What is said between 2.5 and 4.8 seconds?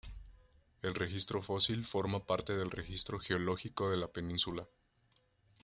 del registro geológico de la península.